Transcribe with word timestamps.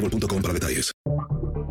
boostmobile.com 0.00 0.42
para. 0.42 0.92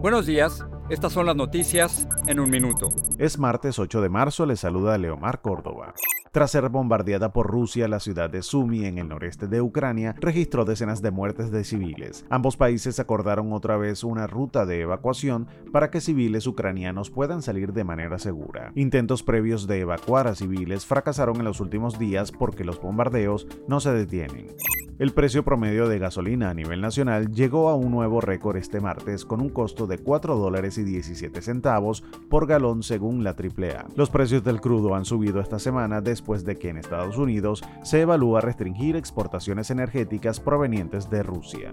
Buenos 0.02 0.26
días, 0.26 0.66
estas 0.90 1.12
son 1.12 1.26
las 1.26 1.36
noticias 1.36 2.08
en 2.28 2.40
un 2.40 2.50
minuto. 2.50 2.90
Es 3.18 3.38
martes 3.38 3.80
8 3.80 4.02
de 4.02 4.10
marzo, 4.10 4.46
le 4.46 4.56
saluda 4.56 4.98
Leomar 4.98 5.42
Córdoba. 5.42 5.94
Tras 6.32 6.52
ser 6.52 6.70
bombardeada 6.70 7.34
por 7.34 7.48
Rusia, 7.48 7.88
la 7.88 8.00
ciudad 8.00 8.30
de 8.30 8.44
Sumy, 8.44 8.86
en 8.86 9.00
el 9.00 9.10
noreste 9.10 9.48
de 9.48 9.62
Ucrania, 9.62 10.16
registró 10.20 10.64
decenas 10.64 11.02
de 11.02 11.10
muertes 11.10 11.50
de 11.50 11.64
civiles. 11.64 12.24
Ambos 12.30 12.56
países 12.56 13.00
acordaron 13.00 13.52
otra 13.52 13.78
vez 13.78 14.04
una 14.04 14.28
ruta 14.28 14.68
de 14.68 14.82
evacuación 14.82 15.48
para 15.74 15.90
que 15.90 16.02
civiles 16.02 16.46
ucranianos 16.46 17.10
puedan 17.10 17.42
salir 17.42 17.74
de 17.74 17.84
manera 17.84 18.20
segura. 18.20 18.72
Intentos 18.76 19.24
previos 19.24 19.66
de 19.66 19.80
evacuar 19.80 20.28
a 20.28 20.36
civiles 20.36 20.86
fracasaron 20.86 21.38
en 21.38 21.46
los 21.46 21.60
últimos 21.62 21.98
días 21.98 22.32
porque 22.32 22.64
los 22.64 22.80
bombardeos 22.80 23.48
no 23.68 23.80
se 23.80 23.92
detienen. 23.92 24.56
El 25.00 25.14
precio 25.14 25.46
promedio 25.46 25.88
de 25.88 25.98
gasolina 25.98 26.50
a 26.50 26.54
nivel 26.54 26.82
nacional 26.82 27.32
llegó 27.32 27.70
a 27.70 27.76
un 27.76 27.90
nuevo 27.90 28.20
récord 28.20 28.58
este 28.58 28.82
martes 28.82 29.24
con 29.24 29.40
un 29.40 29.48
costo 29.48 29.88
de 29.88 29.98
4 29.98 30.36
dólares 30.36 30.78
y 30.78 30.84
17 30.84 31.42
centavos 31.42 32.04
por 32.30 32.48
galón 32.48 32.84
según 32.84 33.24
la 33.24 33.30
AAA. 33.30 33.88
Los 33.96 34.10
precios 34.10 34.44
del 34.44 34.60
crudo 34.60 34.96
han 34.96 35.06
subido 35.06 35.40
esta 35.40 35.58
semana 35.58 36.02
después 36.02 36.44
de 36.44 36.58
que 36.58 36.68
en 36.68 36.76
Estados 36.76 37.18
Unidos 37.18 37.64
se 37.82 38.02
evalúa 38.02 38.42
restringir 38.42 38.98
exportaciones 38.98 39.72
energéticas 39.72 40.42
provenientes 40.42 41.10
de 41.10 41.24
Rusia. 41.24 41.72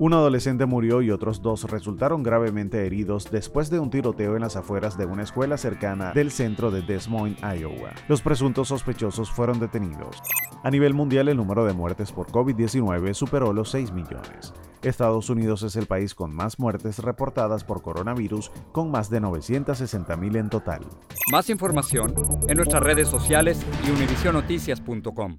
Un 0.00 0.12
adolescente 0.12 0.64
murió 0.64 1.02
y 1.02 1.10
otros 1.10 1.42
dos 1.42 1.68
resultaron 1.68 2.22
gravemente 2.22 2.86
heridos 2.86 3.32
después 3.32 3.68
de 3.68 3.80
un 3.80 3.90
tiroteo 3.90 4.36
en 4.36 4.42
las 4.42 4.54
afueras 4.54 4.96
de 4.96 5.06
una 5.06 5.24
escuela 5.24 5.56
cercana 5.56 6.12
del 6.12 6.30
centro 6.30 6.70
de 6.70 6.82
Des 6.82 7.08
Moines, 7.08 7.40
Iowa. 7.40 7.94
Los 8.06 8.22
presuntos 8.22 8.68
sospechosos 8.68 9.28
fueron 9.28 9.58
detenidos. 9.58 10.22
A 10.62 10.70
nivel 10.70 10.94
mundial, 10.94 11.28
el 11.28 11.36
número 11.36 11.64
de 11.64 11.72
muertes 11.72 12.12
por 12.12 12.28
COVID-19 12.28 13.12
superó 13.12 13.52
los 13.52 13.70
6 13.70 13.90
millones. 13.90 14.54
Estados 14.82 15.30
Unidos 15.30 15.64
es 15.64 15.74
el 15.74 15.86
país 15.86 16.14
con 16.14 16.32
más 16.32 16.60
muertes 16.60 17.00
reportadas 17.00 17.64
por 17.64 17.82
coronavirus, 17.82 18.52
con 18.70 18.92
más 18.92 19.10
de 19.10 19.20
960.000 19.20 20.38
en 20.38 20.48
total. 20.48 20.86
Más 21.32 21.50
información 21.50 22.14
en 22.48 22.56
nuestras 22.56 22.84
redes 22.84 23.08
sociales 23.08 23.66
y 23.84 23.90
univisionoticias.com. 23.90 25.38